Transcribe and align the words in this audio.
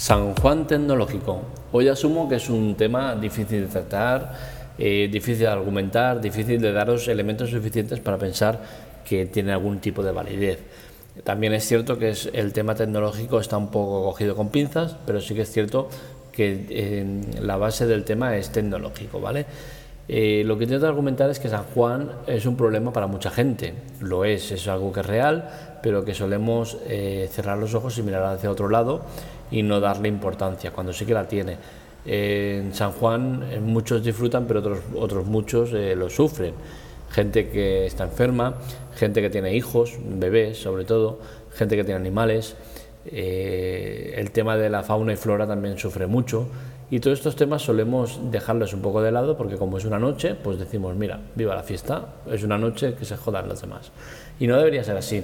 San 0.00 0.34
Juan 0.34 0.66
tecnológico. 0.66 1.42
Hoy 1.72 1.88
asumo 1.88 2.26
que 2.26 2.36
es 2.36 2.48
un 2.48 2.74
tema 2.74 3.14
difícil 3.14 3.60
de 3.60 3.66
tratar, 3.66 4.32
eh, 4.78 5.10
difícil 5.12 5.40
de 5.40 5.48
argumentar, 5.48 6.22
difícil 6.22 6.58
de 6.58 6.72
daros 6.72 7.06
elementos 7.06 7.50
suficientes 7.50 8.00
para 8.00 8.16
pensar 8.16 8.62
que 9.04 9.26
tiene 9.26 9.52
algún 9.52 9.78
tipo 9.78 10.02
de 10.02 10.10
validez. 10.10 10.58
También 11.22 11.52
es 11.52 11.66
cierto 11.66 11.98
que 11.98 12.08
es, 12.08 12.30
el 12.32 12.54
tema 12.54 12.74
tecnológico 12.74 13.40
está 13.40 13.58
un 13.58 13.70
poco 13.70 14.02
cogido 14.04 14.34
con 14.34 14.48
pinzas, 14.48 14.96
pero 15.04 15.20
sí 15.20 15.34
que 15.34 15.42
es 15.42 15.52
cierto 15.52 15.90
que 16.32 16.64
eh, 16.70 17.20
la 17.42 17.58
base 17.58 17.86
del 17.86 18.04
tema 18.04 18.38
es 18.38 18.48
tecnológico, 18.48 19.20
¿vale? 19.20 19.44
Eh, 20.08 20.44
lo 20.46 20.56
que 20.56 20.64
intento 20.64 20.88
argumentar 20.88 21.28
es 21.28 21.38
que 21.38 21.50
San 21.50 21.64
Juan 21.74 22.10
es 22.26 22.46
un 22.46 22.56
problema 22.56 22.90
para 22.90 23.06
mucha 23.06 23.30
gente, 23.30 23.74
lo 24.00 24.24
es, 24.24 24.50
es 24.50 24.66
algo 24.66 24.94
que 24.94 25.00
es 25.00 25.06
real, 25.06 25.50
pero 25.82 26.06
que 26.06 26.14
solemos 26.14 26.78
cerrar 27.30 27.58
los 27.58 27.74
ojos 27.74 27.96
y 27.98 28.02
mirar 28.02 28.24
hacia 28.24 28.50
otro 28.50 28.68
lado 28.68 29.02
y 29.50 29.62
no 29.62 29.80
darle 29.80 30.08
importancia, 30.08 30.70
cuando 30.70 30.92
sí 30.92 31.04
que 31.04 31.14
la 31.14 31.26
tiene. 31.26 31.56
en 32.06 32.74
San 32.74 32.92
Juan 32.92 33.62
muchos 33.62 34.02
disfrutan, 34.02 34.46
pero 34.46 34.60
otros, 34.60 34.78
otros 34.94 35.26
muchos 35.26 35.72
lo 35.72 36.08
sufren. 36.08 36.54
Gente 37.10 37.48
que 37.48 37.86
está 37.86 38.04
enferma, 38.04 38.54
gente 38.94 39.20
que 39.20 39.30
tiene 39.30 39.54
hijos, 39.54 39.98
bebés 40.00 40.58
sobre 40.58 40.84
todo, 40.84 41.18
gente 41.52 41.76
que 41.76 41.84
tiene 41.84 42.00
animales. 42.00 42.56
el 43.04 44.30
tema 44.30 44.56
de 44.56 44.70
la 44.70 44.82
fauna 44.82 45.12
y 45.12 45.16
flora 45.16 45.46
también 45.46 45.78
sufre 45.78 46.06
mucho 46.06 46.46
y 46.90 46.98
todos 46.98 47.18
estos 47.18 47.36
temas 47.36 47.62
solemos 47.62 48.18
dejarlos 48.32 48.74
un 48.74 48.82
poco 48.82 49.00
de 49.00 49.12
lado 49.12 49.36
porque 49.36 49.56
como 49.56 49.78
es 49.78 49.84
una 49.84 50.00
noche, 50.00 50.34
pues 50.34 50.58
decimos, 50.58 50.96
mira, 50.96 51.20
viva 51.36 51.54
la 51.54 51.62
fiesta, 51.62 52.14
es 52.28 52.42
una 52.42 52.58
noche 52.58 52.94
que 52.94 53.04
se 53.04 53.16
jodan 53.16 53.48
los 53.48 53.60
demás. 53.60 53.92
Y 54.40 54.48
no 54.48 54.56
debería 54.56 54.82
ser 54.82 54.96
así, 54.96 55.22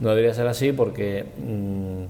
no 0.00 0.08
debería 0.08 0.34
ser 0.34 0.48
así 0.48 0.72
porque 0.72 1.24
mm, 1.38 2.04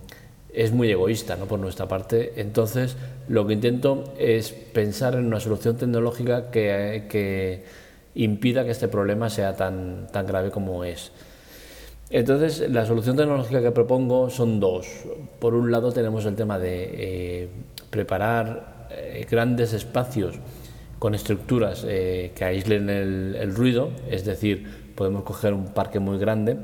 es 0.54 0.72
muy 0.72 0.90
egoísta 0.90 1.36
¿no? 1.36 1.46
por 1.46 1.58
nuestra 1.58 1.86
parte. 1.88 2.34
Entonces, 2.36 2.96
lo 3.28 3.46
que 3.46 3.54
intento 3.54 4.14
es 4.18 4.50
pensar 4.50 5.14
en 5.14 5.26
una 5.26 5.40
solución 5.40 5.76
tecnológica 5.76 6.50
que, 6.50 7.06
que 7.08 7.64
impida 8.14 8.64
que 8.64 8.70
este 8.70 8.88
problema 8.88 9.28
sea 9.30 9.56
tan, 9.56 10.06
tan 10.12 10.26
grave 10.26 10.50
como 10.50 10.84
es. 10.84 11.10
Entonces, 12.10 12.70
la 12.70 12.86
solución 12.86 13.16
tecnológica 13.16 13.62
que 13.62 13.70
propongo 13.70 14.30
son 14.30 14.60
dos. 14.60 14.86
Por 15.38 15.54
un 15.54 15.72
lado, 15.72 15.92
tenemos 15.92 16.24
el 16.26 16.36
tema 16.36 16.58
de 16.58 16.90
eh, 16.92 17.48
preparar 17.90 18.86
eh, 18.90 19.26
grandes 19.28 19.72
espacios 19.72 20.36
con 20.98 21.14
estructuras 21.14 21.84
eh, 21.86 22.32
que 22.34 22.44
aíslen 22.44 22.88
el, 22.88 23.54
ruido, 23.54 23.90
es 24.10 24.24
decir, 24.24 24.92
podemos 24.94 25.24
coger 25.24 25.52
un 25.52 25.66
parque 25.74 25.98
muy 25.98 26.18
grande 26.18 26.56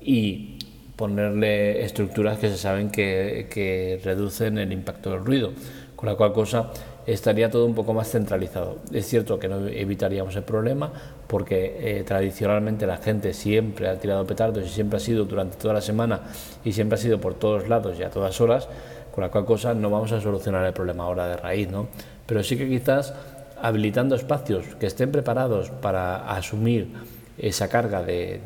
y 0.00 0.53
ponerle 0.96 1.84
estructuras 1.84 2.38
que 2.38 2.48
se 2.48 2.56
saben 2.56 2.90
que, 2.90 4.00
reducen 4.04 4.58
el 4.58 4.72
impacto 4.72 5.10
del 5.10 5.24
ruido, 5.24 5.52
con 5.96 6.08
la 6.08 6.14
cual 6.16 6.32
cosa 6.32 6.70
estaría 7.06 7.50
todo 7.50 7.66
un 7.66 7.74
poco 7.74 7.92
más 7.92 8.10
centralizado. 8.10 8.78
Es 8.92 9.06
cierto 9.06 9.38
que 9.38 9.48
no 9.48 9.66
evitaríamos 9.66 10.34
el 10.36 10.42
problema 10.42 10.92
porque 11.26 11.98
eh, 11.98 12.04
tradicionalmente 12.04 12.86
la 12.86 12.96
gente 12.96 13.34
siempre 13.34 13.88
ha 13.88 13.98
tirado 13.98 14.26
petardos 14.26 14.64
y 14.64 14.68
siempre 14.68 14.96
ha 14.96 15.00
sido 15.00 15.24
durante 15.24 15.56
toda 15.56 15.74
la 15.74 15.80
semana 15.80 16.20
y 16.64 16.72
siempre 16.72 16.94
ha 16.94 17.00
sido 17.00 17.20
por 17.20 17.34
todos 17.34 17.68
lados 17.68 17.98
y 17.98 18.02
a 18.02 18.10
todas 18.10 18.40
horas, 18.40 18.68
con 19.12 19.22
la 19.22 19.30
cual 19.30 19.44
cosa 19.44 19.74
no 19.74 19.90
vamos 19.90 20.12
a 20.12 20.20
solucionar 20.20 20.64
el 20.64 20.72
problema 20.72 21.04
ahora 21.04 21.28
de 21.28 21.36
raíz, 21.36 21.68
¿no? 21.68 21.88
Pero 22.26 22.42
sí 22.42 22.56
que 22.56 22.68
quizás 22.68 23.14
habilitando 23.60 24.14
espacios 24.14 24.64
que 24.78 24.86
estén 24.86 25.10
preparados 25.10 25.70
para 25.70 26.30
asumir 26.30 26.88
esa 27.38 27.68
carga 27.68 28.02
de, 28.02 28.40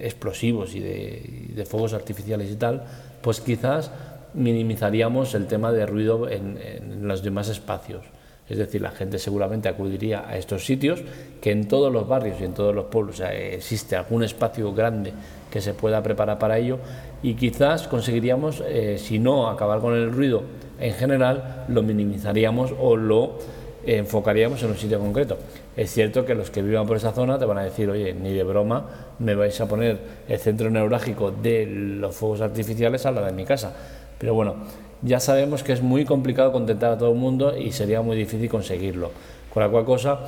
explosivos 0.00 0.74
y 0.74 0.80
de, 0.80 1.66
fuegos 1.68 1.92
artificiales 1.92 2.50
y 2.50 2.56
tal, 2.56 2.84
pues 3.22 3.40
quizás 3.40 3.90
minimizaríamos 4.34 5.34
el 5.34 5.46
tema 5.46 5.72
de 5.72 5.86
ruido 5.86 6.28
en, 6.28 6.58
los 7.06 7.22
demás 7.22 7.48
espacios. 7.48 8.04
Es 8.48 8.58
decir, 8.58 8.80
la 8.80 8.90
gente 8.90 9.18
seguramente 9.20 9.68
acudiría 9.68 10.28
a 10.28 10.36
estos 10.36 10.64
sitios, 10.64 11.02
que 11.40 11.52
en 11.52 11.68
todos 11.68 11.92
los 11.92 12.08
barrios 12.08 12.40
y 12.40 12.44
en 12.44 12.52
todos 12.52 12.74
los 12.74 12.86
pueblos 12.86 13.20
existe 13.20 13.94
algún 13.94 14.24
espacio 14.24 14.72
grande 14.74 15.12
que 15.52 15.60
se 15.60 15.72
pueda 15.72 16.02
preparar 16.02 16.38
para 16.38 16.58
ello 16.58 16.78
y 17.22 17.34
quizás 17.34 17.86
conseguiríamos, 17.86 18.62
eh, 18.66 18.96
si 18.98 19.18
no 19.18 19.48
acabar 19.48 19.80
con 19.80 19.94
el 19.94 20.10
ruido 20.10 20.42
en 20.80 20.94
general, 20.94 21.64
lo 21.68 21.82
minimizaríamos 21.82 22.72
o 22.80 22.96
lo 22.96 23.38
enfocaríamos 23.86 24.62
en 24.62 24.70
un 24.70 24.76
sitio 24.76 24.98
concreto. 24.98 25.38
Es 25.76 25.90
cierto 25.92 26.24
que 26.24 26.34
los 26.34 26.50
que 26.50 26.62
vivan 26.62 26.86
por 26.86 26.96
esa 26.96 27.12
zona 27.12 27.38
te 27.38 27.44
van 27.44 27.58
a 27.58 27.64
decir, 27.64 27.88
oye, 27.90 28.12
ni 28.14 28.32
de 28.32 28.44
broma 28.44 28.86
me 29.18 29.34
vais 29.34 29.60
a 29.60 29.66
poner 29.66 29.98
el 30.28 30.38
centro 30.38 30.70
neurálgico 30.70 31.30
de 31.30 31.66
los 31.66 32.14
fuegos 32.14 32.40
artificiales 32.40 33.06
a 33.06 33.12
la 33.12 33.26
de 33.26 33.32
mi 33.32 33.44
casa. 33.44 33.74
Pero 34.18 34.34
bueno, 34.34 34.56
ya 35.02 35.20
sabemos 35.20 35.62
que 35.62 35.72
es 35.72 35.82
muy 35.82 36.04
complicado 36.04 36.52
contentar 36.52 36.92
a 36.92 36.98
todo 36.98 37.12
el 37.12 37.18
mundo 37.18 37.56
y 37.56 37.72
sería 37.72 38.02
muy 38.02 38.16
difícil 38.16 38.48
conseguirlo. 38.48 39.10
Con 39.52 39.62
la 39.62 39.68
cual 39.68 39.84
cosa, 39.84 40.20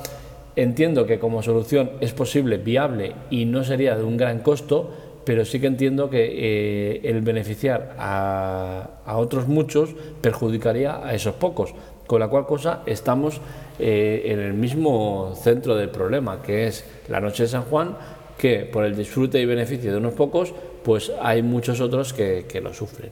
entiendo 0.55 1.05
que 1.05 1.19
como 1.19 1.43
solución 1.43 1.91
es 2.01 2.13
posible, 2.13 2.57
viable 2.57 3.13
y 3.29 3.45
no 3.45 3.63
sería 3.63 3.95
de 3.95 4.03
un 4.03 4.17
gran 4.17 4.39
costo, 4.39 4.91
pero 5.25 5.45
sí 5.45 5.59
que 5.59 5.67
entiendo 5.67 6.09
que 6.09 6.25
eh, 6.25 7.01
el 7.03 7.21
beneficiar 7.21 7.95
a, 7.97 8.89
otros 9.05 9.47
muchos 9.47 9.91
perjudicaría 10.21 11.05
a 11.05 11.13
esos 11.13 11.35
pocos. 11.35 11.73
Con 12.07 12.19
la 12.19 12.27
cual 12.27 12.45
cosa 12.45 12.83
estamos 12.85 13.39
eh, 13.79 14.23
en 14.25 14.39
el 14.39 14.53
mismo 14.53 15.33
centro 15.35 15.75
del 15.75 15.89
problema, 15.89 16.41
que 16.41 16.67
es 16.67 16.85
la 17.07 17.19
noche 17.21 17.43
de 17.43 17.49
San 17.49 17.63
Juan, 17.63 17.97
que 18.37 18.69
por 18.71 18.83
el 18.83 18.95
disfrute 18.95 19.39
y 19.39 19.45
beneficio 19.45 19.91
de 19.91 19.97
unos 19.97 20.13
pocos, 20.13 20.53
pues 20.83 21.11
hay 21.21 21.41
muchos 21.41 21.79
otros 21.79 22.13
que 22.13 22.61
lo 22.61 22.73
sufren. 22.73 23.11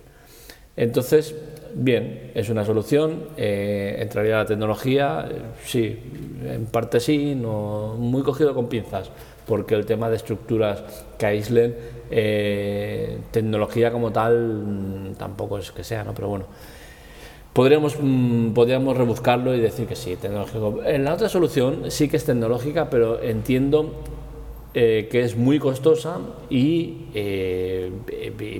Entonces, 0.77 1.35
bien, 1.73 2.31
es 2.33 2.49
una 2.49 2.63
solución, 2.63 3.25
eh, 3.37 3.97
entraría 3.99 4.37
la 4.37 4.45
tecnología, 4.45 5.27
sí, 5.65 5.99
en 6.45 6.65
parte 6.65 6.99
sí, 6.99 7.35
no, 7.35 7.95
muy 7.97 8.23
cogido 8.23 8.53
con 8.53 8.67
pinzas, 8.67 9.11
porque 9.45 9.75
el 9.75 9.85
tema 9.85 10.09
de 10.09 10.15
estructuras 10.15 10.81
que 11.17 11.25
aíslen, 11.25 11.75
eh, 12.09 13.17
tecnología 13.31 13.91
como 13.91 14.11
tal, 14.11 14.63
mm, 14.65 15.15
tampoco 15.15 15.57
es 15.57 15.71
que 15.71 15.83
sea, 15.83 16.03
¿no? 16.03 16.13
pero 16.13 16.29
bueno. 16.29 16.45
Podríamos, 17.53 17.97
mm, 17.99 18.51
podríamos 18.51 18.95
rebuscarlo 18.95 19.53
y 19.53 19.59
decir 19.59 19.85
que 19.85 19.95
sí, 19.95 20.15
tecnológico. 20.15 20.81
En 20.85 21.03
la 21.03 21.13
otra 21.13 21.27
solución 21.27 21.91
sí 21.91 22.07
que 22.07 22.17
es 22.17 22.23
tecnológica, 22.23 22.89
pero 22.89 23.21
entiendo 23.21 23.91
eh, 24.73 25.09
que 25.11 25.19
es 25.19 25.35
muy 25.35 25.59
costosa 25.59 26.19
y 26.49 27.07
eh, 27.13 27.91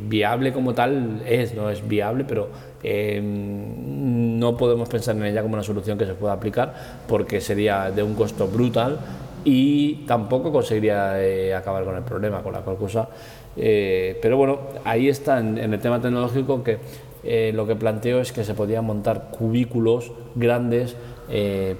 viable 0.03 0.51
como 0.51 0.73
tal 0.73 1.21
es, 1.25 1.53
no 1.55 1.69
es 1.69 1.87
viable, 1.87 2.25
pero 2.27 2.49
eh, 2.83 3.21
no 3.23 4.57
podemos 4.57 4.89
pensar 4.89 5.15
en 5.15 5.23
ella 5.23 5.41
como 5.41 5.53
una 5.53 5.63
solución 5.63 5.97
que 5.97 6.05
se 6.05 6.13
pueda 6.13 6.33
aplicar 6.33 6.73
porque 7.07 7.39
sería 7.39 7.91
de 7.91 8.03
un 8.03 8.13
costo 8.13 8.45
brutal 8.45 8.99
y 9.45 10.05
tampoco 10.05 10.51
conseguiría 10.51 11.57
acabar 11.57 11.85
con 11.85 11.95
el 11.95 12.03
problema, 12.03 12.43
con 12.43 12.51
la 12.51 12.59
cual 12.59 12.75
cosa. 12.75 13.07
pero 13.55 14.35
bueno, 14.35 14.59
ahí 14.83 15.07
está 15.07 15.39
en, 15.39 15.57
el 15.59 15.79
tema 15.79 16.01
tecnológico 16.01 16.61
que 16.61 16.77
lo 17.23 17.67
que 17.67 17.75
planteo 17.75 18.19
es 18.19 18.31
que 18.31 18.43
se 18.43 18.53
podían 18.53 18.85
montar 18.85 19.29
cubículos 19.31 20.11
grandes 20.35 20.95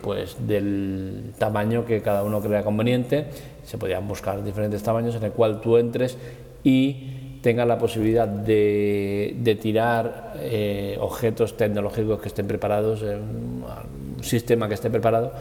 pues 0.02 0.38
del 0.48 1.34
tamaño 1.38 1.86
que 1.86 2.02
cada 2.02 2.24
uno 2.24 2.42
crea 2.42 2.64
conveniente. 2.64 3.28
Se 3.64 3.78
podían 3.78 4.08
buscar 4.08 4.44
diferentes 4.44 4.84
tamaños 4.84 5.16
en 5.16 5.24
el 5.24 5.32
cual 5.32 5.60
tú 5.62 5.78
entres 5.78 6.18
y 6.64 7.40
tengas 7.42 7.68
la 7.68 7.78
posibilidad 7.78 8.28
de, 8.28 9.58
tirar 9.62 10.34
eh, 10.40 10.98
objetos 11.00 11.58
tecnológicos 11.58 12.22
que 12.22 12.28
estén 12.28 12.48
preparados, 12.48 13.02
un 13.02 14.24
sistema 14.24 14.68
que 14.68 14.76
esté 14.76 14.90
preparado 14.90 15.34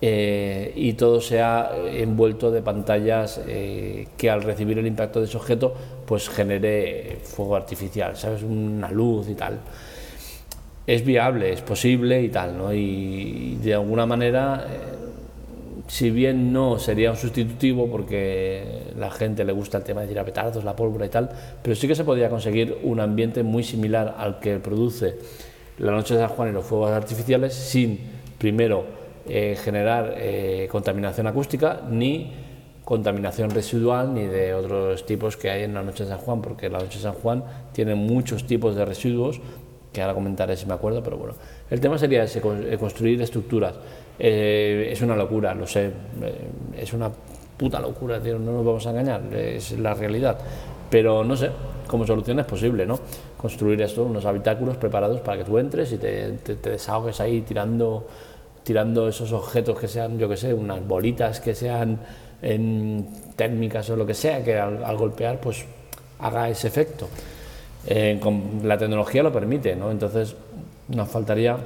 eh, 0.00 0.72
y 0.76 0.92
todo 0.94 1.20
sea 1.20 1.70
envuelto 1.90 2.50
de 2.50 2.62
pantallas 2.62 3.40
eh, 3.46 4.08
que 4.16 4.30
al 4.30 4.42
recibir 4.42 4.78
el 4.78 4.86
impacto 4.86 5.20
de 5.20 5.26
ese 5.26 5.36
objeto 5.36 5.74
pues 6.06 6.28
genere 6.28 7.18
fuego 7.22 7.56
artificial, 7.56 8.16
¿sabes? 8.16 8.42
Una 8.42 8.90
luz 8.90 9.28
y 9.28 9.34
tal. 9.34 9.58
Es 10.86 11.04
viable, 11.04 11.52
es 11.52 11.62
posible 11.62 12.22
y 12.22 12.28
tal, 12.28 12.56
¿no? 12.56 12.72
Y 12.72 13.58
de 13.62 13.74
alguna 13.74 14.06
manera 14.06 14.66
si 15.88 16.10
bien 16.10 16.52
no 16.52 16.78
sería 16.78 17.10
un 17.10 17.16
sustitutivo 17.16 17.88
porque 17.88 18.92
la 18.98 19.10
gente 19.10 19.44
le 19.44 19.52
gusta 19.52 19.78
el 19.78 19.84
tema 19.84 20.02
de 20.02 20.08
tirar 20.08 20.24
petardos, 20.24 20.64
la 20.64 20.74
pólvora 20.74 21.06
y 21.06 21.08
tal, 21.08 21.30
pero 21.62 21.76
sí 21.76 21.86
que 21.86 21.94
se 21.94 22.04
podría 22.04 22.28
conseguir 22.28 22.78
un 22.82 23.00
ambiente 23.00 23.42
muy 23.42 23.62
similar 23.62 24.16
al 24.18 24.40
que 24.40 24.58
produce 24.58 25.16
la 25.78 25.92
noche 25.92 26.14
de 26.14 26.20
San 26.20 26.30
Juan 26.30 26.48
y 26.50 26.52
los 26.52 26.64
fuegos 26.64 26.90
artificiales 26.90 27.54
sin 27.54 28.00
primero 28.38 28.84
eh, 29.28 29.56
generar 29.62 30.14
eh, 30.16 30.68
contaminación 30.70 31.26
acústica 31.26 31.82
ni 31.88 32.32
contaminación 32.84 33.50
residual 33.50 34.14
ni 34.14 34.24
de 34.26 34.54
otros 34.54 35.04
tipos 35.04 35.36
que 35.36 35.50
hay 35.50 35.64
en 35.64 35.74
la 35.74 35.82
noche 35.82 36.04
de 36.04 36.10
San 36.10 36.18
Juan, 36.18 36.40
porque 36.40 36.68
la 36.68 36.78
noche 36.78 36.98
de 36.98 37.02
San 37.02 37.14
Juan 37.14 37.42
tiene 37.72 37.94
muchos 37.94 38.46
tipos 38.46 38.76
de 38.76 38.84
residuos 38.84 39.40
que 39.92 40.02
ahora 40.02 40.14
comentaré 40.14 40.56
si 40.56 40.66
me 40.66 40.74
acuerdo, 40.74 41.02
pero 41.02 41.16
bueno, 41.16 41.34
el 41.70 41.80
tema 41.80 41.98
sería 41.98 42.22
ese, 42.24 42.38
eh, 42.38 42.76
construir 42.78 43.20
estructuras 43.20 43.74
es 44.18 45.02
una 45.02 45.14
locura, 45.14 45.54
lo 45.54 45.66
sé, 45.66 45.90
es 46.74 46.90
una 46.94 47.10
puta 47.58 47.78
locura, 47.80 48.18
no 48.18 48.38
nos 48.38 48.64
vamos 48.64 48.86
a 48.86 48.90
engañar, 48.90 49.20
es 49.34 49.78
la 49.78 49.92
realidad. 49.92 50.38
Pero 50.88 51.22
no 51.22 51.36
sé, 51.36 51.50
como 51.86 52.06
solución 52.06 52.38
es 52.38 52.46
posible, 52.46 52.86
¿no? 52.86 52.98
construir 53.46 53.80
esto, 53.82 54.02
unos 54.02 54.24
habitáculos 54.24 54.76
preparados 54.76 55.20
para 55.20 55.38
que 55.38 55.44
tú 55.44 55.56
entres 55.58 55.92
y 55.92 55.98
te, 55.98 56.32
te, 56.32 56.70
desahogues 56.70 57.20
ahí 57.20 57.42
tirando, 57.42 58.06
tirando 58.66 59.06
esos 59.06 59.30
objetos 59.30 59.78
que 59.78 59.86
sean, 59.86 60.18
yo 60.18 60.28
que 60.28 60.36
sé, 60.36 60.52
unas 60.52 60.84
bolitas 60.84 61.38
que 61.38 61.54
sean 61.54 62.00
en 62.42 63.06
térmicas 63.36 63.88
o 63.90 63.96
lo 63.96 64.04
que 64.04 64.12
sea, 64.12 64.42
que 64.42 64.58
al, 64.58 64.96
golpear 64.96 65.40
pues 65.40 65.64
haga 66.18 66.48
ese 66.48 66.66
efecto. 66.66 67.06
Eh, 67.86 68.18
con, 68.20 68.62
la 68.64 68.76
tecnología 68.76 69.22
lo 69.22 69.32
permite, 69.32 69.76
¿no? 69.76 69.92
Entonces 69.92 70.34
nos 70.88 71.08
faltaría 71.08 71.56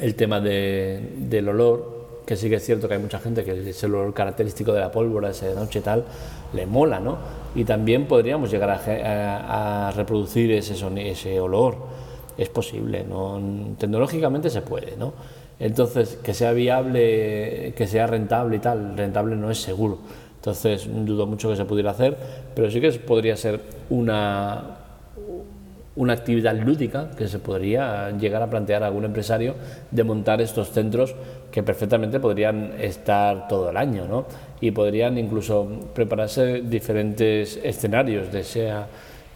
el 0.00 0.14
tema 0.14 0.38
de, 0.38 1.14
del 1.16 1.48
olor, 1.48 2.22
que 2.24 2.36
sí 2.36 2.48
que 2.48 2.54
es 2.54 2.64
cierto 2.64 2.86
que 2.86 2.94
hay 2.94 3.00
mucha 3.00 3.18
gente 3.18 3.42
que 3.42 3.70
es 3.70 3.82
el 3.82 3.96
olor 3.96 4.14
característico 4.14 4.72
de 4.72 4.78
la 4.78 4.92
pólvora, 4.92 5.30
ese 5.30 5.48
de 5.48 5.56
noche 5.56 5.80
tal, 5.80 6.04
le 6.52 6.66
mola, 6.66 7.00
¿no? 7.00 7.18
Y 7.56 7.64
también 7.64 8.06
podríamos 8.06 8.48
llegar 8.48 8.70
a, 8.70 9.92
reproducir 9.96 10.52
ese, 10.52 10.76
ese 10.98 11.40
olor, 11.40 11.78
es 12.36 12.48
posible, 12.48 13.02
¿no? 13.02 13.40
Tecnológicamente 13.76 14.50
se 14.50 14.62
puede, 14.62 14.96
¿no? 14.96 15.14
Entonces, 15.60 16.18
que 16.22 16.34
sea 16.34 16.52
viable, 16.52 17.72
que 17.76 17.86
sea 17.86 18.06
rentable 18.06 18.56
y 18.56 18.60
tal, 18.60 18.96
rentable 18.96 19.36
no 19.36 19.50
es 19.50 19.60
seguro. 19.60 19.98
Entonces, 20.36 20.88
dudo 20.88 21.26
mucho 21.26 21.50
que 21.50 21.56
se 21.56 21.64
pudiera 21.64 21.90
hacer, 21.90 22.16
pero 22.54 22.70
sí 22.70 22.80
que 22.80 22.92
podría 22.92 23.36
ser 23.36 23.60
una, 23.90 24.78
una 25.96 26.12
actividad 26.12 26.54
lúdica 26.56 27.10
que 27.10 27.26
se 27.26 27.40
podría 27.40 28.12
llegar 28.12 28.40
a 28.40 28.48
plantear 28.48 28.84
a 28.84 28.86
algún 28.86 29.04
empresario 29.04 29.56
de 29.90 30.04
montar 30.04 30.40
estos 30.40 30.70
centros 30.70 31.16
que 31.50 31.64
perfectamente 31.64 32.20
podrían 32.20 32.74
estar 32.78 33.48
todo 33.48 33.70
el 33.70 33.76
año, 33.76 34.06
¿no? 34.06 34.26
Y 34.60 34.70
podrían 34.70 35.18
incluso 35.18 35.68
prepararse 35.92 36.62
diferentes 36.62 37.58
escenarios, 37.62 38.32
de 38.32 38.44
sea... 38.44 38.86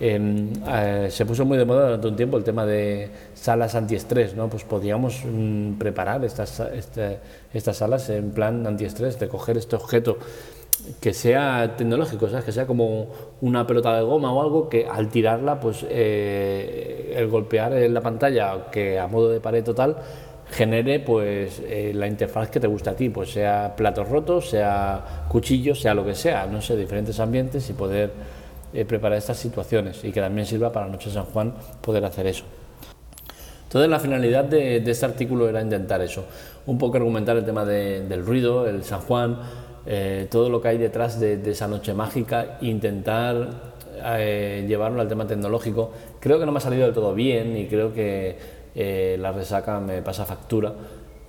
Em, 0.04 0.50
eh, 0.66 1.06
se 1.10 1.24
puso 1.24 1.44
muy 1.44 1.56
de 1.56 1.64
moda 1.64 1.84
durante 1.84 2.08
un 2.08 2.16
tiempo 2.16 2.36
el 2.36 2.42
tema 2.42 2.66
de 2.66 3.08
salas 3.34 3.76
antiestrés, 3.76 4.34
¿no? 4.34 4.48
Pues 4.50 4.64
podríamos 4.64 5.22
mm, 5.24 5.74
preparar 5.74 6.24
estas, 6.24 6.58
este, 6.58 7.20
estas 7.54 7.76
salas 7.76 8.10
en 8.10 8.32
plan 8.32 8.66
antiestrés, 8.66 9.20
de 9.20 9.28
coger 9.28 9.58
este 9.58 9.76
objeto 9.76 10.18
que 11.00 11.14
sea 11.14 11.76
tecnológico, 11.76 12.28
¿sabes? 12.28 12.44
que 12.44 12.50
sea 12.50 12.66
como 12.66 13.06
una 13.42 13.64
pelota 13.64 13.96
de 13.96 14.02
goma 14.02 14.32
o 14.32 14.42
algo 14.42 14.68
que 14.68 14.88
al 14.90 15.08
tirarla, 15.08 15.60
pues 15.60 15.86
eh, 15.88 17.14
el 17.16 17.28
golpear 17.28 17.72
en 17.74 17.94
la 17.94 18.00
pantalla, 18.00 18.72
que 18.72 18.98
a 18.98 19.06
modo 19.06 19.28
de 19.28 19.38
pared 19.38 19.62
total, 19.62 19.98
genere 20.50 20.98
pues 20.98 21.62
eh, 21.64 21.92
la 21.94 22.08
interfaz 22.08 22.50
que 22.50 22.58
te 22.58 22.66
gusta 22.66 22.90
a 22.90 22.96
ti, 22.96 23.08
pues 23.08 23.30
sea 23.30 23.74
platos 23.76 24.08
rotos, 24.08 24.50
sea 24.50 25.26
cuchillos, 25.28 25.80
sea 25.80 25.94
lo 25.94 26.04
que 26.04 26.16
sea, 26.16 26.46
no 26.46 26.60
sé, 26.60 26.76
diferentes 26.76 27.20
ambientes 27.20 27.70
y 27.70 27.72
poder 27.74 28.41
eh, 28.72 28.84
preparar 28.84 29.18
estas 29.18 29.38
situaciones 29.38 30.02
y 30.04 30.12
que 30.12 30.20
también 30.20 30.46
sirva 30.46 30.72
para 30.72 30.86
Noche 30.86 31.10
San 31.10 31.24
Juan 31.24 31.54
poder 31.80 32.04
hacer 32.04 32.26
eso. 32.26 32.44
Entonces 33.64 33.90
la 33.90 34.00
finalidad 34.00 34.44
de, 34.44 34.78
este 34.78 35.06
artículo 35.06 35.48
era 35.48 35.62
intentar 35.62 36.00
eso, 36.02 36.24
un 36.66 36.78
poco 36.78 36.96
argumentar 36.96 37.36
el 37.36 37.44
tema 37.44 37.64
del 37.64 38.24
ruido, 38.24 38.66
el 38.66 38.84
San 38.84 39.00
Juan, 39.00 39.38
eh, 39.86 40.26
todo 40.30 40.50
lo 40.50 40.60
que 40.60 40.68
hay 40.68 40.78
detrás 40.78 41.18
de, 41.18 41.40
esa 41.50 41.68
noche 41.68 41.94
mágica, 41.94 42.58
intentar 42.60 43.72
eh, 44.04 44.64
llevarlo 44.68 45.00
al 45.00 45.08
tema 45.08 45.26
tecnológico. 45.26 45.90
Creo 46.20 46.38
que 46.38 46.46
no 46.46 46.52
me 46.52 46.58
ha 46.58 46.60
salido 46.60 46.84
del 46.84 46.94
todo 46.94 47.14
bien 47.14 47.56
y 47.56 47.66
creo 47.66 47.92
que 47.92 48.62
la 49.18 49.32
resaca 49.32 49.80
me 49.80 50.00
pasa 50.00 50.24
factura 50.24 50.72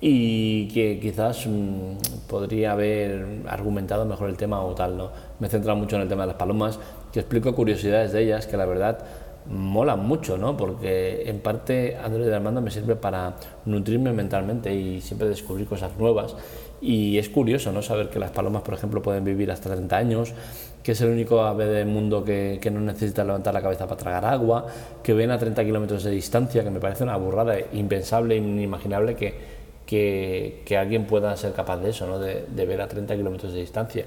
y 0.06 0.68
que 0.68 1.00
quizás 1.00 1.46
mm, 1.46 2.26
podría 2.28 2.72
haber 2.72 3.40
argumentado 3.48 4.04
mejor 4.04 4.28
el 4.28 4.36
tema 4.36 4.62
o 4.62 4.74
tal. 4.74 4.98
¿no? 4.98 5.10
Me 5.40 5.46
he 5.46 5.50
centrado 5.50 5.78
mucho 5.78 5.96
en 5.96 6.02
el 6.02 6.08
tema 6.08 6.24
de 6.24 6.26
las 6.26 6.36
palomas, 6.36 6.78
que 7.10 7.20
explico 7.20 7.54
curiosidades 7.54 8.12
de 8.12 8.22
ellas 8.22 8.46
que 8.46 8.58
la 8.58 8.66
verdad 8.66 8.98
molan 9.46 10.06
mucho, 10.06 10.36
¿no? 10.36 10.58
porque 10.58 11.22
en 11.26 11.40
parte 11.40 11.96
Android 11.96 12.30
Armando 12.30 12.60
me 12.60 12.70
sirve 12.70 12.96
para 12.96 13.36
nutrirme 13.64 14.12
mentalmente 14.12 14.74
y 14.74 15.00
siempre 15.00 15.26
descubrir 15.26 15.66
cosas 15.66 15.96
nuevas 15.98 16.36
y 16.82 17.16
es 17.16 17.30
curioso 17.30 17.72
¿no? 17.72 17.80
saber 17.80 18.10
que 18.10 18.18
las 18.18 18.30
palomas, 18.30 18.60
por 18.60 18.74
ejemplo, 18.74 19.00
pueden 19.00 19.24
vivir 19.24 19.50
hasta 19.50 19.70
30 19.70 19.96
años, 19.96 20.34
que 20.82 20.92
es 20.92 21.00
el 21.00 21.08
único 21.08 21.40
ave 21.40 21.64
del 21.64 21.86
mundo 21.86 22.22
que, 22.22 22.58
que 22.60 22.70
no 22.70 22.80
necesita 22.80 23.24
levantar 23.24 23.54
la 23.54 23.62
cabeza 23.62 23.86
para 23.86 23.96
tragar 23.96 24.26
agua, 24.26 24.66
que 25.02 25.14
ven 25.14 25.30
a 25.30 25.38
30 25.38 25.64
kilómetros 25.64 26.04
de 26.04 26.10
distancia, 26.10 26.62
que 26.62 26.68
me 26.68 26.78
parece 26.78 27.04
una 27.04 27.16
burrada 27.16 27.56
impensable, 27.72 28.36
inimaginable 28.36 29.14
que, 29.14 29.53
que, 29.86 30.76
alguien 30.78 31.06
pueda 31.06 31.36
ser 31.36 31.52
capaz 31.52 31.78
de 31.78 31.90
eso, 31.90 32.06
¿no? 32.06 32.18
de, 32.18 32.66
ver 32.66 32.80
a 32.80 32.88
30 32.88 33.16
kilómetros 33.16 33.52
de 33.52 33.60
distancia 33.60 34.04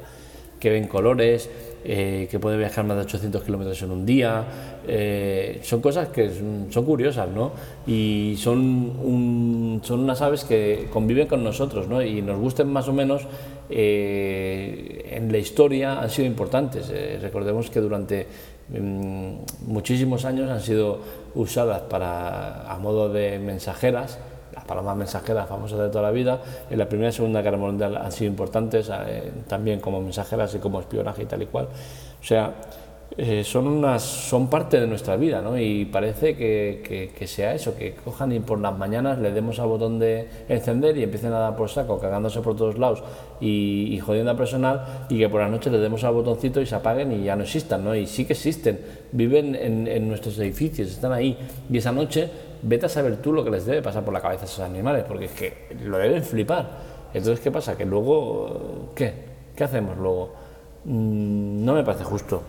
que 0.59 0.69
ven 0.69 0.87
colores, 0.87 1.49
eh, 1.83 2.27
que 2.29 2.39
puede 2.39 2.57
viajar 2.57 2.83
más 2.85 2.97
de 2.97 3.03
800 3.03 3.43
kilómetros 3.43 3.81
en 3.81 3.91
un 3.91 4.05
día. 4.05 4.43
Eh, 4.87 5.59
son 5.61 5.81
cosas 5.81 6.09
que 6.09 6.31
son, 6.69 6.85
curiosas, 6.85 7.29
¿no? 7.29 7.51
Y 7.85 8.35
son, 8.37 9.81
son 9.83 9.99
unas 9.99 10.21
aves 10.21 10.43
que 10.43 10.87
conviven 10.91 11.27
con 11.27 11.43
nosotros, 11.43 11.87
¿no? 11.87 12.01
Y 12.01 12.21
nos 12.21 12.39
gusten 12.39 12.67
más 12.67 12.87
o 12.87 12.93
menos, 12.93 13.23
eh, 13.69 15.09
en 15.11 15.31
la 15.31 15.37
historia 15.37 15.99
han 16.01 16.09
sido 16.09 16.27
importantes. 16.27 16.91
recordemos 17.21 17.69
que 17.69 17.79
durante 17.79 18.25
mm, 18.69 19.33
muchísimos 19.67 20.25
años 20.25 20.49
han 20.49 20.61
sido 20.61 20.99
usadas 21.35 21.81
para, 21.81 22.71
a 22.71 22.79
modo 22.79 23.09
de 23.09 23.37
mensajeras 23.39 24.17
palomas 24.67 24.97
mensajeras 24.97 25.47
famosas 25.47 25.79
de 25.79 25.89
toda 25.89 26.03
la 26.03 26.11
vida, 26.11 26.41
en 26.69 26.77
la 26.77 26.87
Primera 26.87 27.09
y 27.09 27.13
Segunda 27.13 27.41
Guerra 27.41 27.57
Mundial 27.57 27.97
han 27.97 28.11
sido 28.11 28.29
importantes, 28.29 28.91
eh, 29.07 29.31
también 29.47 29.79
como 29.79 30.01
mensajeras 30.01 30.53
y 30.55 30.59
como 30.59 30.79
espionaje 30.79 31.23
y 31.23 31.25
tal 31.25 31.41
y 31.41 31.45
cual. 31.45 31.67
O 32.19 32.23
sea, 32.23 32.53
eh, 33.19 33.43
son, 33.43 33.67
unas, 33.67 34.03
son 34.03 34.47
parte 34.47 34.79
de 34.79 34.85
nuestra 34.85 35.15
vida, 35.15 35.41
¿no? 35.41 35.57
Y 35.57 35.85
parece 35.85 36.35
que, 36.35 37.11
que, 37.17 37.27
sea 37.27 37.55
eso, 37.55 37.75
que 37.75 37.95
cojan 37.95 38.31
y 38.31 38.39
por 38.39 38.59
las 38.59 38.77
mañanas 38.77 39.17
le 39.17 39.31
demos 39.31 39.59
al 39.59 39.69
botón 39.69 39.97
de 39.97 40.27
encender 40.49 40.95
y 40.97 41.03
empiecen 41.03 41.33
a 41.33 41.39
dar 41.39 41.55
por 41.55 41.69
saco, 41.69 41.99
cagándose 41.99 42.41
por 42.41 42.55
todos 42.55 42.77
lados 42.77 43.01
y, 43.41 43.99
jodiendo 44.05 44.31
a 44.31 44.37
personal, 44.37 45.07
y 45.09 45.17
que 45.17 45.29
por 45.29 45.41
la 45.41 45.47
noche 45.47 45.71
le 45.71 45.79
demos 45.79 46.03
al 46.03 46.13
botoncito 46.13 46.61
y 46.61 46.67
se 46.67 46.75
apaguen 46.75 47.11
y 47.11 47.23
ya 47.23 47.35
no 47.35 47.43
existan, 47.43 47.83
¿no? 47.83 47.95
Y 47.95 48.05
sí 48.05 48.25
que 48.25 48.33
existen, 48.33 48.79
viven 49.11 49.55
en, 49.55 49.87
en 49.87 50.07
nuestros 50.07 50.37
edificios, 50.37 50.89
están 50.89 51.11
ahí, 51.11 51.37
y 51.71 51.77
esa 51.77 51.91
noche 51.91 52.29
vete 52.61 52.85
a 52.85 52.89
saber 52.89 53.17
tú 53.17 53.33
lo 53.33 53.43
que 53.43 53.51
les 53.51 53.65
debe 53.65 53.81
pasar 53.81 54.03
por 54.03 54.13
la 54.13 54.21
cabeza 54.21 54.43
a 54.43 54.45
esos 54.45 54.59
animales, 54.59 55.03
porque 55.07 55.25
es 55.25 55.31
que 55.31 55.53
lo 55.83 55.97
deben 55.97 56.23
flipar. 56.23 56.69
Entonces, 57.13 57.39
¿qué 57.39 57.51
pasa? 57.51 57.77
Que 57.77 57.85
luego, 57.85 58.91
¿qué? 58.95 59.13
¿Qué 59.55 59.63
hacemos 59.63 59.97
luego? 59.97 60.33
Mm, 60.85 61.65
no 61.65 61.73
me 61.73 61.83
parece 61.83 62.03
justo. 62.03 62.43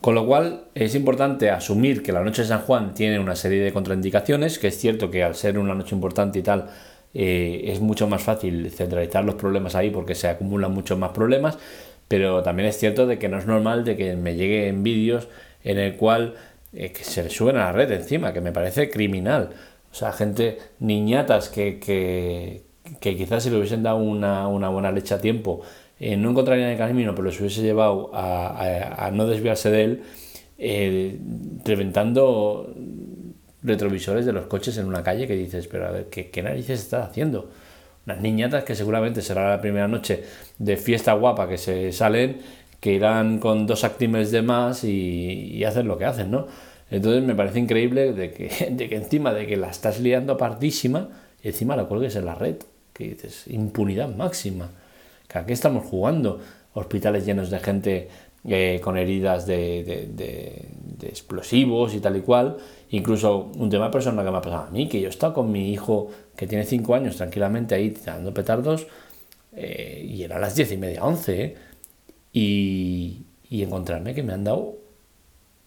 Con 0.00 0.14
lo 0.14 0.26
cual 0.26 0.66
es 0.74 0.94
importante 0.94 1.50
asumir 1.50 2.02
que 2.02 2.12
la 2.12 2.22
noche 2.22 2.42
de 2.42 2.48
San 2.48 2.60
Juan 2.60 2.94
tiene 2.94 3.18
una 3.18 3.34
serie 3.34 3.62
de 3.62 3.72
contraindicaciones, 3.72 4.58
que 4.58 4.68
es 4.68 4.78
cierto 4.78 5.10
que 5.10 5.24
al 5.24 5.34
ser 5.34 5.58
una 5.58 5.74
noche 5.74 5.94
importante 5.94 6.38
y 6.38 6.42
tal, 6.42 6.70
eh, 7.14 7.62
es 7.64 7.80
mucho 7.80 8.06
más 8.06 8.22
fácil 8.22 8.70
centralizar 8.70 9.24
los 9.24 9.34
problemas 9.34 9.74
ahí 9.74 9.90
porque 9.90 10.14
se 10.14 10.28
acumulan 10.28 10.72
muchos 10.72 10.96
más 10.98 11.10
problemas, 11.10 11.58
pero 12.06 12.42
también 12.42 12.68
es 12.68 12.78
cierto 12.78 13.06
de 13.06 13.18
que 13.18 13.28
no 13.28 13.38
es 13.38 13.46
normal 13.46 13.84
de 13.84 13.96
que 13.96 14.14
me 14.14 14.36
lleguen 14.36 14.82
vídeos 14.84 15.28
en 15.64 15.78
el 15.78 15.96
cual 15.96 16.34
eh, 16.72 16.92
que 16.92 17.04
se 17.04 17.22
le 17.22 17.30
suben 17.30 17.56
a 17.56 17.66
la 17.66 17.72
red 17.72 17.90
encima, 17.92 18.32
que 18.32 18.40
me 18.40 18.52
parece 18.52 18.90
criminal. 18.90 19.50
O 19.90 19.94
sea, 19.94 20.12
gente, 20.12 20.58
niñatas 20.80 21.48
que, 21.48 21.78
que, 21.78 22.62
que 23.00 23.16
quizás 23.16 23.42
si 23.42 23.50
le 23.50 23.56
hubiesen 23.56 23.82
dado 23.82 23.98
una, 23.98 24.48
una 24.48 24.68
buena 24.68 24.92
leche 24.92 25.14
a 25.14 25.20
tiempo, 25.20 25.62
eh, 26.00 26.16
no 26.16 26.30
encontrarían 26.30 26.70
el 26.70 26.78
camino, 26.78 27.14
pero 27.14 27.28
les 27.28 27.40
hubiese 27.40 27.62
llevado 27.62 28.10
a, 28.14 29.06
a, 29.06 29.10
no 29.10 29.26
desviarse 29.26 29.70
de 29.70 29.84
él, 29.84 30.02
eh, 30.58 31.18
reventando 31.64 32.72
retrovisores 33.62 34.24
de 34.26 34.32
los 34.32 34.46
coches 34.46 34.78
en 34.78 34.86
una 34.86 35.02
calle 35.02 35.26
que 35.26 35.34
dices, 35.34 35.66
pero 35.66 35.86
a 35.86 35.90
ver, 35.90 36.06
¿qué, 36.08 36.30
qué 36.30 36.42
narices 36.42 36.80
estás 36.80 37.08
haciendo? 37.08 37.50
Unas 38.06 38.20
niñatas 38.20 38.64
que 38.64 38.74
seguramente 38.74 39.22
será 39.22 39.50
la 39.50 39.60
primera 39.60 39.88
noche 39.88 40.24
de 40.58 40.76
fiesta 40.76 41.12
guapa 41.14 41.48
que 41.48 41.58
se 41.58 41.92
salen 41.92 42.40
que 42.80 42.92
irán 42.92 43.38
con 43.38 43.66
dos 43.66 43.84
actímenes 43.84 44.30
de 44.30 44.42
más 44.42 44.84
y, 44.84 45.64
hacen 45.64 45.88
lo 45.88 45.98
que 45.98 46.04
hacen, 46.04 46.30
¿no? 46.30 46.46
Entonces 46.90 47.22
me 47.22 47.34
parece 47.34 47.58
increíble 47.58 48.12
de 48.12 48.32
que, 48.32 48.68
de 48.70 48.88
que 48.88 48.96
encima 48.96 49.32
de 49.32 49.46
que 49.46 49.56
la 49.56 49.68
estás 49.68 50.00
liando 50.00 50.36
partísima, 50.36 51.08
y 51.42 51.48
encima 51.48 51.76
la 51.76 51.84
cuelgues 51.84 52.16
en 52.16 52.26
la 52.26 52.34
red, 52.34 52.56
que 52.92 53.04
dices, 53.04 53.44
impunidad 53.48 54.14
máxima. 54.14 54.70
¿A 55.32 55.44
qué 55.44 55.52
estamos 55.52 55.84
jugando? 55.86 56.40
Hospitales 56.74 57.26
llenos 57.26 57.50
de 57.50 57.58
gente 57.58 58.08
eh, 58.44 58.80
con 58.82 58.96
heridas 58.96 59.46
de, 59.46 60.08
de, 60.14 61.08
explosivos 61.08 61.94
y 61.94 62.00
tal 62.00 62.16
y 62.16 62.20
cual. 62.22 62.56
Incluso 62.90 63.50
un 63.56 63.68
tema 63.68 63.90
personal 63.90 64.24
que 64.24 64.30
me 64.30 64.38
ha 64.38 64.42
pasado 64.42 64.64
a 64.64 64.70
mí, 64.70 64.88
que 64.88 65.00
yo 65.00 65.10
he 65.10 65.32
con 65.32 65.52
mi 65.52 65.70
hijo 65.72 66.10
que 66.34 66.46
tiene 66.46 66.64
5 66.64 66.94
años 66.94 67.16
tranquilamente 67.16 67.74
ahí 67.74 67.90
tirando 67.90 68.32
petardos 68.32 68.86
eh, 69.54 70.06
y 70.08 70.22
era 70.22 70.38
las 70.38 70.54
diez 70.54 70.72
y 70.72 70.76
media, 70.76 71.04
11, 71.04 71.42
¿eh? 71.42 71.56
Y, 72.32 73.24
encontrarme 73.50 74.14
que 74.14 74.22
me 74.22 74.32
han 74.32 74.44
dado 74.44 74.76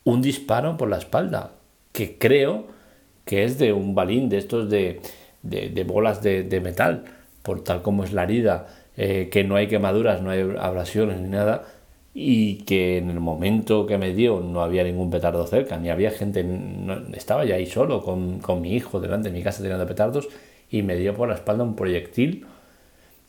un 0.03 0.21
disparo 0.21 0.77
por 0.77 0.89
la 0.89 0.97
espalda, 0.97 1.51
que 1.91 2.17
creo 2.17 2.65
que 3.25 3.43
es 3.43 3.57
de 3.59 3.73
un 3.73 3.95
balín 3.95 4.29
de 4.29 4.37
estos 4.37 4.69
de, 4.69 5.01
de, 5.43 5.83
bolas 5.83 6.21
de, 6.21 6.43
de, 6.43 6.59
metal, 6.59 7.05
por 7.43 7.63
tal 7.63 7.81
como 7.81 8.03
es 8.03 8.13
la 8.13 8.23
herida, 8.23 8.67
eh, 8.97 9.29
que 9.31 9.43
no 9.43 9.55
hay 9.55 9.67
quemaduras, 9.67 10.21
no 10.21 10.29
hay 10.29 10.41
abrasiones 10.59 11.19
ni 11.19 11.29
nada, 11.29 11.65
y 12.13 12.63
que 12.63 12.97
en 12.97 13.09
el 13.09 13.19
momento 13.19 13.85
que 13.85 13.97
me 13.97 14.13
dio 14.13 14.41
no 14.41 14.61
había 14.61 14.83
ningún 14.83 15.09
petardo 15.09 15.47
cerca, 15.47 15.77
ni 15.77 15.89
había 15.89 16.11
gente, 16.11 16.45
estaba 17.13 17.45
ya 17.45 17.55
ahí 17.55 17.65
solo 17.65 18.03
con, 18.03 18.39
con, 18.39 18.61
mi 18.61 18.73
hijo 18.75 18.99
delante 18.99 19.29
de 19.29 19.37
mi 19.37 19.43
casa 19.43 19.63
tirando 19.63 19.87
petardos 19.87 20.27
y 20.69 20.83
me 20.83 20.95
dio 20.97 21.13
por 21.13 21.29
la 21.29 21.35
espalda 21.35 21.63
un 21.63 21.75
proyectil 21.75 22.45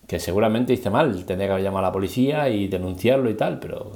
que 0.06 0.18
seguramente 0.18 0.72
hice 0.72 0.90
mal, 0.90 1.24
tendría 1.24 1.48
que 1.48 1.52
haber 1.52 1.64
llamado 1.64 1.86
a 1.86 1.88
la 1.88 1.92
policía 1.92 2.48
y 2.48 2.68
denunciarlo 2.68 3.30
y 3.30 3.34
tal, 3.34 3.58
pero 3.58 3.92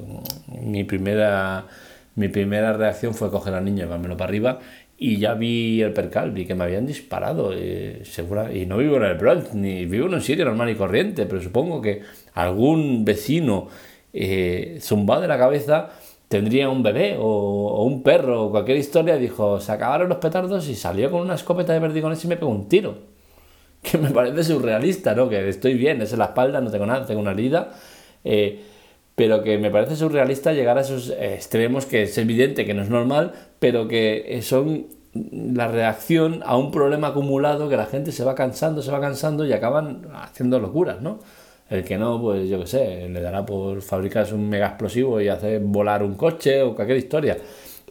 mi 0.62 0.84
primera, 0.84 1.66
mi 2.14 2.28
primera 2.28 2.72
reacción 2.72 3.14
fue 3.14 3.30
coger 3.30 3.54
al 3.54 3.64
niño 3.64 3.78
y 3.78 3.80
llevármelo 3.80 4.16
para 4.16 4.28
arriba 4.28 4.58
y 4.98 5.18
ya 5.18 5.34
vi 5.34 5.82
el 5.82 5.92
percal, 5.92 6.30
vi 6.30 6.46
que 6.46 6.54
me 6.54 6.64
habían 6.64 6.86
disparado. 6.86 7.52
Eh, 7.54 8.02
y 8.54 8.66
no 8.66 8.78
vivo 8.78 8.96
en 8.96 9.02
el 9.04 9.14
Bronx, 9.18 9.54
ni 9.54 9.84
vivo 9.84 10.06
en 10.06 10.14
un 10.14 10.22
sitio 10.22 10.44
normal 10.46 10.70
y 10.70 10.74
corriente, 10.74 11.26
pero 11.26 11.42
supongo 11.42 11.82
que 11.82 12.02
algún 12.34 13.04
vecino 13.04 13.68
eh, 14.12 14.78
zumbado 14.80 15.22
de 15.22 15.28
la 15.28 15.38
cabeza 15.38 15.90
tendría 16.28 16.70
un 16.70 16.82
bebé 16.82 17.16
o, 17.18 17.84
un 17.84 18.02
perro 18.02 18.46
o 18.46 18.50
cualquier 18.50 18.78
historia. 18.78 19.16
Dijo, 19.16 19.60
se 19.60 19.72
acabaron 19.72 20.08
los 20.08 20.18
petardos 20.18 20.66
y 20.68 20.74
salió 20.74 21.10
con 21.10 21.20
una 21.20 21.34
escopeta 21.34 21.74
de 21.74 21.80
perdigones 21.80 22.24
y 22.24 22.28
me 22.28 22.36
pegó 22.36 22.50
un 22.50 22.68
tiro. 22.68 23.15
Que 23.88 23.98
me 23.98 24.10
parece 24.10 24.42
surrealista, 24.42 25.14
¿no? 25.14 25.28
Que 25.28 25.48
estoy 25.48 25.74
bien, 25.74 26.02
es 26.02 26.12
en 26.12 26.18
la 26.18 26.26
espalda, 26.26 26.60
no 26.60 26.72
tengo 26.72 26.86
nada, 26.86 27.06
tengo 27.06 27.20
una 27.20 27.30
herida. 27.30 27.70
Eh, 28.24 28.60
pero 29.14 29.44
que 29.44 29.58
me 29.58 29.70
parece 29.70 29.94
surrealista 29.94 30.52
llegar 30.52 30.76
a 30.76 30.80
esos 30.80 31.10
extremos 31.10 31.86
que 31.86 32.02
es 32.02 32.18
evidente 32.18 32.64
que 32.66 32.74
no 32.74 32.82
es 32.82 32.90
normal, 32.90 33.32
pero 33.60 33.86
que 33.86 34.40
son 34.42 34.86
la 35.30 35.68
reacción 35.68 36.42
a 36.44 36.56
un 36.56 36.70
problema 36.70 37.08
acumulado 37.08 37.68
que 37.68 37.76
la 37.76 37.86
gente 37.86 38.12
se 38.12 38.24
va 38.24 38.34
cansando, 38.34 38.82
se 38.82 38.90
va 38.90 39.00
cansando 39.00 39.46
y 39.46 39.52
acaban 39.52 40.08
haciendo 40.14 40.58
locuras, 40.58 41.00
¿no? 41.00 41.20
El 41.68 41.82
que 41.84 41.98
no, 41.98 42.20
pues 42.20 42.48
yo 42.48 42.60
qué 42.60 42.66
sé, 42.66 43.08
le 43.08 43.20
dará 43.20 43.44
por 43.44 43.82
fabricarse 43.82 44.34
un 44.34 44.48
mega 44.48 44.68
explosivo 44.68 45.20
y 45.20 45.28
hacer 45.28 45.60
volar 45.60 46.02
un 46.02 46.14
coche 46.14 46.62
o 46.62 46.74
cualquier 46.74 46.98
historia. 46.98 47.36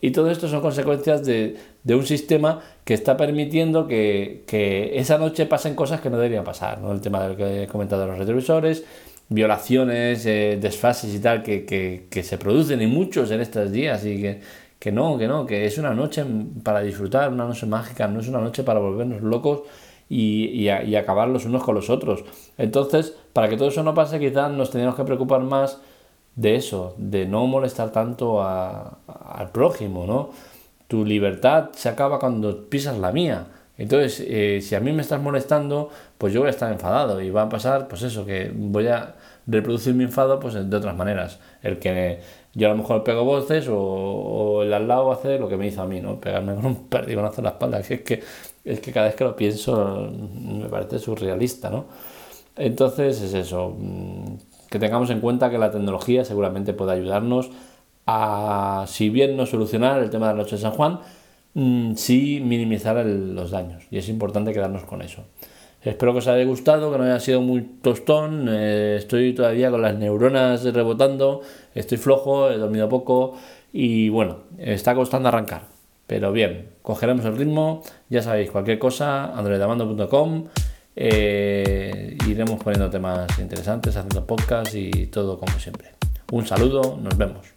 Y 0.06 0.12
todo 0.12 0.30
esto 0.30 0.48
son 0.48 0.62
consecuencias 0.62 1.26
de, 1.26 1.58
de 1.84 1.96
un 1.96 2.06
sistema 2.06 2.62
que 2.84 2.94
está 2.94 3.18
permitiendo 3.18 3.88
que, 3.88 4.44
que, 4.46 5.00
esa 5.00 5.18
noche 5.18 5.48
pasen 5.48 5.74
cosas 5.74 6.00
que 6.00 6.12
no 6.12 6.18
deberían 6.18 6.44
pasar, 6.44 6.80
¿no? 6.80 6.92
El 6.92 7.02
tema 7.02 7.24
del 7.28 7.36
que 7.36 7.64
he 7.64 7.68
comentado 7.68 8.04
de 8.04 8.10
los 8.10 8.20
retrovisores, 8.20 8.86
violaciones, 9.30 10.24
eh, 10.28 10.60
desfases 10.62 11.12
y 11.16 11.18
tal 11.18 11.42
que, 11.42 11.66
que, 11.66 12.24
se 12.24 12.38
producen 12.38 12.84
y 12.84 12.86
muchos 12.86 13.32
en 13.32 13.42
estos 13.42 13.72
días 13.72 14.06
y 14.06 14.22
que, 14.22 14.42
que 14.78 14.92
no, 14.92 15.18
que 15.18 15.28
no, 15.28 15.48
que 15.48 15.66
es 15.66 15.80
una 15.80 15.96
noche 15.96 16.24
para 16.62 16.82
disfrutar, 16.82 17.32
una 17.32 17.48
noche 17.48 17.66
mágica, 17.66 18.08
no 18.08 18.20
es 18.20 18.28
una 18.28 18.42
noche 18.42 18.62
para 18.62 18.80
volvernos 18.80 19.24
locos 19.24 19.64
y, 20.08 20.52
y, 20.54 20.70
y 20.70 20.96
acabar 20.98 21.30
los 21.30 21.46
unos 21.46 21.64
con 21.64 21.74
los 21.74 21.90
otros. 21.90 22.24
Entonces, 22.60 23.16
para 23.34 23.50
que 23.50 23.58
todo 23.58 23.70
eso 23.70 23.82
no 23.82 23.96
pase, 23.96 24.20
quizás 24.20 24.52
nos 24.52 24.70
tenemos 24.70 24.94
que 24.94 25.04
preocupar 25.04 25.42
más 25.42 25.80
de 26.36 26.56
eso, 26.56 26.96
de 26.98 27.26
no 27.26 27.48
molestar 27.48 27.92
tanto 27.92 28.42
a, 28.42 29.00
al 29.08 29.52
prójimo, 29.52 30.06
¿no? 30.06 30.32
Tu 30.88 31.06
libertad 31.06 31.70
se 31.74 31.90
acaba 31.90 32.20
cuando 32.20 32.70
pisas 32.70 32.98
la 32.98 33.12
mía. 33.12 33.48
Entonces, 33.78 34.24
eh, 34.28 34.60
si 34.62 34.76
a 34.76 34.80
mí 34.80 34.92
me 34.94 35.02
estás 35.02 35.22
molestando, 35.22 35.90
pues 36.18 36.34
yo 36.34 36.42
voy 36.42 36.48
a 36.48 36.52
estar 36.52 36.72
enfadado 36.72 37.22
y 37.22 37.30
va 37.30 37.44
a 37.44 37.50
pasar, 37.50 37.88
pues 37.88 38.04
eso, 38.04 38.26
que 38.26 38.52
voy 38.54 38.88
a 38.88 39.16
reproducir 39.48 39.94
mi 39.94 40.06
enfado 40.06 40.40
pues 40.40 40.54
de 40.54 40.78
otras 40.78 40.96
maneras. 40.96 41.40
El 41.62 41.80
que 41.80 42.20
yo 42.54 42.68
a 42.68 42.72
lo 42.72 42.78
mejor 42.78 43.04
pego 43.04 43.26
voces 43.26 43.68
o, 43.70 44.64
el 44.64 44.74
al 44.74 44.88
lado 44.88 45.12
hace 45.12 45.38
lo 45.40 45.50
que 45.50 45.58
me 45.58 45.68
hizo 45.68 45.82
a 45.82 45.88
mí, 45.88 46.00
¿no? 46.02 46.20
Pegarme 46.20 46.56
con 46.56 46.66
un 46.66 46.88
perdigonazo 46.90 47.42
en 47.42 47.46
la 47.46 47.52
espalda. 47.52 47.80
Es 47.80 47.88
que, 48.02 48.24
es 48.64 48.80
que 48.80 48.92
cada 48.92 49.08
vez 49.08 49.16
que 49.16 49.24
lo 49.26 49.36
pienso 49.36 50.10
me 50.12 50.70
parece 50.70 51.00
surrealista, 51.00 51.70
¿no? 51.70 51.86
Entonces 52.56 53.22
es 53.22 53.34
eso, 53.34 53.76
que 54.70 54.80
tengamos 54.80 55.10
en 55.10 55.20
cuenta 55.20 55.50
que 55.50 55.58
la 55.58 55.72
tecnología 55.72 56.26
seguramente 56.26 56.74
puede 56.74 56.94
ayudarnos 56.94 57.50
a, 58.08 58.86
si 58.88 59.10
bien 59.10 59.36
no 59.38 59.46
solucionar 59.46 60.02
el 60.02 60.10
tema 60.10 60.28
de 60.28 60.34
la 60.34 60.40
noche 60.40 60.56
de 60.56 60.62
San 60.62 60.72
Juan, 60.72 61.00
Mm, 61.56 61.96
sí 61.96 62.42
minimizar 62.44 63.04
los 63.06 63.50
daños. 63.50 63.84
Y 63.90 63.98
es 63.98 64.10
importante 64.10 64.54
quedarnos 64.54 64.84
con 64.84 65.02
eso. 65.02 65.24
Espero 65.82 66.12
que 66.12 66.20
os 66.20 66.28
haya 66.28 66.44
gustado, 66.46 66.92
que 66.92 66.98
no 66.98 67.06
haya 67.06 67.20
sido 67.20 67.42
muy 67.42 67.62
tostón. 67.82 68.48
Eh, 68.50 68.98
estoy 69.00 69.34
todavía 69.34 69.72
con 69.72 69.82
las 69.82 69.96
neuronas 69.96 70.64
rebotando, 70.66 71.42
estoy 71.74 71.98
flojo, 71.98 72.50
he 72.52 72.58
dormido 72.58 72.90
poco 72.90 73.36
y 73.72 74.10
bueno, 74.10 74.40
está 74.58 74.96
costando 74.96 75.30
arrancar. 75.30 75.62
Pero 76.08 76.32
bien, 76.32 76.70
cogeremos 76.82 77.26
el 77.26 77.38
ritmo. 77.38 77.82
Ya 78.10 78.22
sabéis, 78.22 78.52
cualquier 78.52 78.78
cosa, 78.78 79.34
androidamando.com. 79.38 80.48
Eh, 80.96 82.18
iremos 82.28 82.64
poniendo 82.64 82.90
temas 82.90 83.28
interesantes, 83.40 83.96
haciendo 83.96 84.26
podcast 84.26 84.74
y 84.76 85.08
todo 85.08 85.38
como 85.40 85.58
siempre. 85.60 85.92
Un 86.32 86.46
saludo, 86.46 86.98
nos 87.02 87.18
vemos. 87.18 87.55